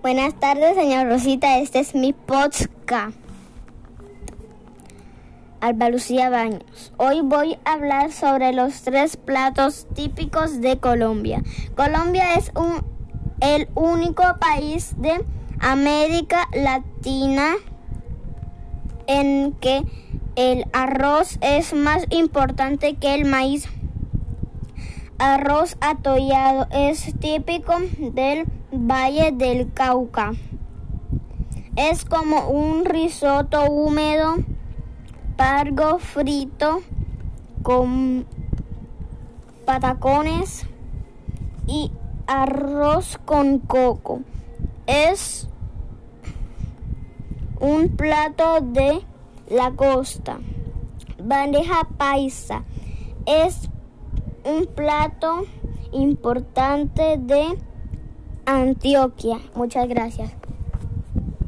Buenas 0.00 0.34
tardes, 0.34 0.76
señor 0.76 1.08
Rosita. 1.08 1.58
Este 1.58 1.80
es 1.80 1.96
mi 1.96 2.12
podcast. 2.12 3.16
Alba 5.60 5.90
Lucía 5.90 6.30
Baños. 6.30 6.92
Hoy 6.98 7.20
voy 7.20 7.58
a 7.64 7.72
hablar 7.72 8.12
sobre 8.12 8.52
los 8.52 8.82
tres 8.82 9.16
platos 9.16 9.88
típicos 9.96 10.60
de 10.60 10.78
Colombia. 10.78 11.42
Colombia 11.74 12.34
es 12.34 12.52
un, 12.54 12.84
el 13.40 13.68
único 13.74 14.22
país 14.38 14.94
de 14.98 15.24
América 15.58 16.48
Latina 16.54 17.54
en 19.08 19.52
que 19.54 19.82
el 20.36 20.64
arroz 20.72 21.38
es 21.40 21.74
más 21.74 22.06
importante 22.10 22.94
que 22.94 23.16
el 23.16 23.24
maíz. 23.24 23.68
Arroz 25.20 25.76
atollado 25.80 26.68
es 26.70 27.12
típico 27.18 27.74
del 27.98 28.44
Valle 28.70 29.32
del 29.32 29.72
Cauca. 29.72 30.30
Es 31.74 32.04
como 32.04 32.48
un 32.48 32.84
risotto 32.84 33.64
húmedo, 33.64 34.36
pargo 35.36 35.98
frito 35.98 36.82
con 37.64 38.26
patacones 39.66 40.64
y 41.66 41.90
arroz 42.28 43.18
con 43.24 43.58
coco. 43.58 44.20
Es 44.86 45.48
un 47.58 47.88
plato 47.88 48.60
de 48.60 49.00
la 49.50 49.72
costa. 49.72 50.38
Bandeja 51.20 51.88
paisa 51.96 52.62
es 53.26 53.68
un 54.48 54.64
plato 54.66 55.44
importante 55.92 57.18
de 57.18 57.58
Antioquia. 58.46 59.38
Muchas 59.54 59.86
gracias. 59.88 60.32